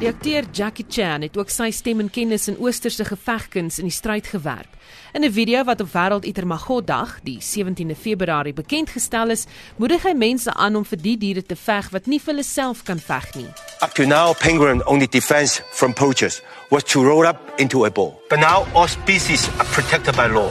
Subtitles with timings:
[0.00, 3.92] Die akteur Jackie Chan het ook sy stem en kennis in oosterse gevegkuns in die
[3.92, 4.78] stryd gewerp.
[5.12, 9.44] In 'n video wat op Wêreld Itermagot Dag, die 17de Februarie bekend gestel is,
[9.76, 12.82] moedig hy mense aan om vir die diere te veg wat nie vir hulle self
[12.82, 13.48] kan veg nie.
[13.82, 16.40] Up to now, penguin only defense from poachers
[16.70, 18.22] was to roll up into a ball.
[18.30, 20.50] But now all species are protected by law.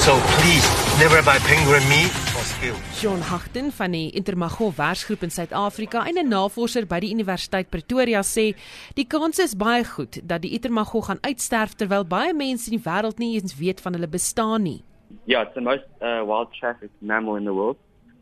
[0.00, 0.66] So please,
[0.98, 2.23] never buy penguin meat
[2.64, 2.76] skill.
[3.00, 8.22] John Hagten van die Intermagos Wersgroep in Suid-Afrika en 'n navorser by die Universiteit Pretoria
[8.22, 8.54] sê
[8.94, 12.90] die kans is baie goed dat die Intermagos gaan uitsterf terwyl baie mense in die
[12.90, 14.82] wêreld nie eens weet van hulle bestaan nie.
[15.26, 17.76] Yeah, it's the most uh, wild trafficked mammal in the world.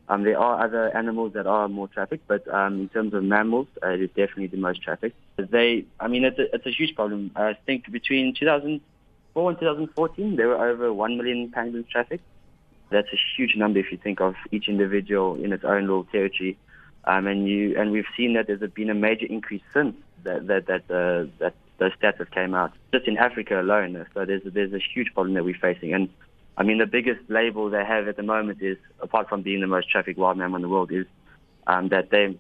[0.09, 3.68] Um, there are other animals that are more trafficked, but um, in terms of mammals,
[3.82, 5.16] uh, it is definitely the most trafficked.
[5.37, 7.30] They, I mean, it's a, it's a huge problem.
[7.37, 12.24] I think between 2004 and 2014, there were over 1 million penguins trafficked.
[12.92, 16.59] That's a huge number if you think of each individual in its own little territory.
[17.04, 20.66] Um, and you, and we've seen that there's been a major increase since that that
[20.66, 22.73] that, uh, that those stats have came out.
[22.93, 25.95] Just in Africa alone, so there's there's a huge problem that we're facing.
[25.95, 26.09] And
[26.57, 29.66] I mean, the biggest label they have at the moment is, apart from being the
[29.66, 31.06] most trafficked wild mammal in the world, is
[31.66, 32.37] um, that they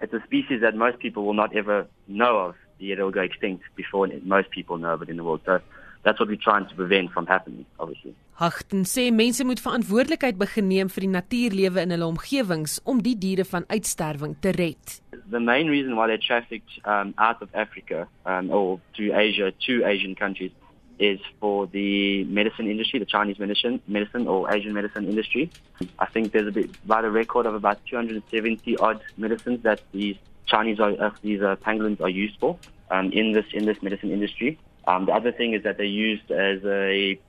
[0.00, 2.54] it's a species that most people will not ever know of.
[2.78, 5.40] Yet it'll go extinct before most people know of it in the world.
[5.44, 5.60] So
[6.04, 8.14] that's what we're trying to prevent from happening, obviously.
[8.38, 13.16] Hagten sê mense moet verantwoordelikheid begin neem vir die natuurlewe in hulle omgewings om die
[13.18, 15.00] diere van uitsterwing te red.
[15.30, 19.82] The main reason why they're trafficked um, out of Africa um, or to Asia, to
[19.84, 20.52] Asian countries,
[20.98, 25.50] is for the medicine industry, the Chinese medicine, medicine or Asian medicine industry.
[25.98, 30.16] I think there's a bit, about a record of about 270 odd medicines that these
[30.46, 32.58] Chinese are, uh, these uh, pangolins are used for
[32.90, 34.58] um, in this in this medicine industry.
[34.88, 37.20] Um, the other thing is that they're used as a,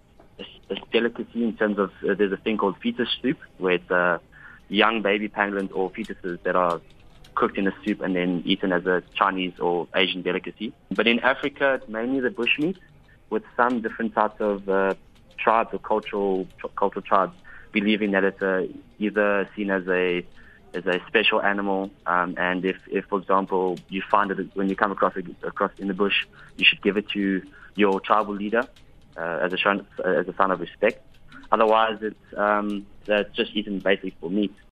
[0.69, 4.19] a, delicacy in terms of uh, there's a thing called fetus soup, it's uh,
[4.69, 6.79] young baby pangolins or fetuses that are
[7.35, 10.72] cooked in a soup and then eaten as a Chinese or Asian delicacy.
[10.89, 12.78] But in Africa, it's mainly the bushmeat
[13.29, 14.94] with some different types of uh,
[15.38, 16.47] tribes or cultural
[16.78, 17.35] cultural tribes
[17.73, 18.67] believing that it's uh,
[19.00, 20.25] either seen as a
[20.74, 24.75] as a special animal, um, and if, if, for example, you find it when you
[24.75, 25.13] come across
[25.44, 26.25] across in the bush,
[26.57, 27.41] you should give it to
[27.75, 28.68] your tribal leader
[29.18, 31.06] uh, as a as a sign of respect.
[31.52, 34.53] Otherwise, it's um, that's just eaten basically for meat.